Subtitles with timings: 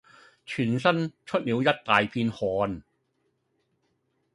[0.47, 2.81] 全身出了一大片汗。